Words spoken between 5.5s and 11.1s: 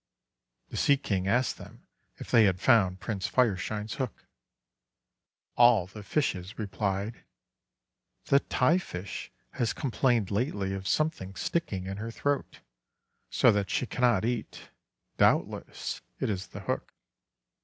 All the fishes replied:— 'The Tai Fish has complained lately of